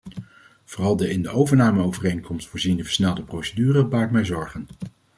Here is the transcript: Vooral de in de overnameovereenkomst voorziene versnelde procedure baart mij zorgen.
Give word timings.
Vooral 0.65 0.95
de 0.95 1.09
in 1.09 1.21
de 1.21 1.29
overnameovereenkomst 1.29 2.47
voorziene 2.47 2.83
versnelde 2.83 3.23
procedure 3.23 3.85
baart 3.85 4.11
mij 4.11 4.25
zorgen. 4.25 4.67